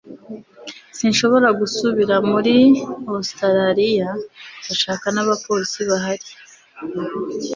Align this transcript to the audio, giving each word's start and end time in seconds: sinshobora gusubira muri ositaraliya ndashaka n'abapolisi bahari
sinshobora 0.97 1.47
gusubira 1.59 2.15
muri 2.31 2.55
ositaraliya 3.17 4.09
ndashaka 4.63 5.05
n'abapolisi 5.11 5.79
bahari 5.89 6.27